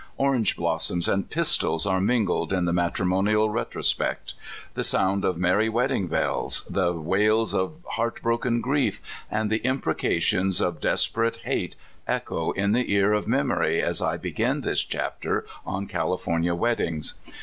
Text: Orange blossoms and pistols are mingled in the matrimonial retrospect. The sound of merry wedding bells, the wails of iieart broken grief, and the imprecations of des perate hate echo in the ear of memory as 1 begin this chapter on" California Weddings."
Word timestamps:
Orange 0.17 0.55
blossoms 0.55 1.07
and 1.07 1.29
pistols 1.29 1.85
are 1.85 2.01
mingled 2.01 2.51
in 2.51 2.65
the 2.65 2.73
matrimonial 2.73 3.51
retrospect. 3.51 4.33
The 4.73 4.83
sound 4.83 5.23
of 5.23 5.37
merry 5.37 5.69
wedding 5.69 6.07
bells, 6.07 6.65
the 6.67 6.93
wails 6.93 7.53
of 7.53 7.75
iieart 7.83 8.19
broken 8.23 8.61
grief, 8.61 8.99
and 9.29 9.51
the 9.51 9.63
imprecations 9.63 10.59
of 10.59 10.81
des 10.81 11.05
perate 11.13 11.37
hate 11.43 11.75
echo 12.07 12.49
in 12.49 12.71
the 12.71 12.91
ear 12.91 13.13
of 13.13 13.27
memory 13.27 13.79
as 13.79 14.01
1 14.01 14.17
begin 14.17 14.61
this 14.61 14.83
chapter 14.83 15.45
on" 15.67 15.85
California 15.85 16.55
Weddings." 16.55 17.13